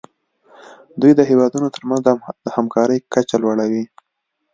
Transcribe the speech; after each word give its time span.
دوی 1.01 1.11
د 1.15 1.21
هیوادونو 1.29 1.67
ترمنځ 1.75 2.01
د 2.45 2.47
همکارۍ 2.55 2.99
کچه 3.13 3.35
لوړوي 3.43 3.83